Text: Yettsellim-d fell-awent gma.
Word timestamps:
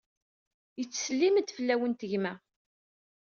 Yettsellim-d 0.79 1.49
fell-awent 1.55 2.05
gma. 2.11 2.33